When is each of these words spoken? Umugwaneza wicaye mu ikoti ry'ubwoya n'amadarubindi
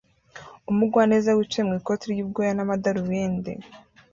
Umugwaneza 0.71 1.29
wicaye 1.37 1.63
mu 1.67 1.73
ikoti 1.79 2.05
ry'ubwoya 2.13 2.51
n'amadarubindi 2.55 3.51